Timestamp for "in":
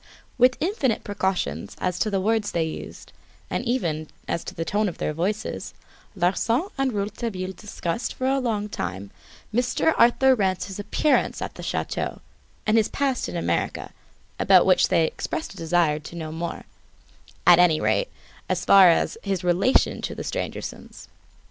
13.29-13.35